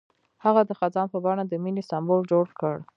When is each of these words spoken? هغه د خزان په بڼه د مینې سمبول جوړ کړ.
هغه 0.43 0.61
د 0.65 0.71
خزان 0.79 1.07
په 1.13 1.17
بڼه 1.25 1.43
د 1.47 1.53
مینې 1.63 1.83
سمبول 1.89 2.21
جوړ 2.31 2.45
کړ. 2.59 2.75